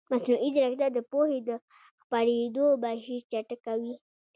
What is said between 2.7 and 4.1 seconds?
بهیر چټکوي.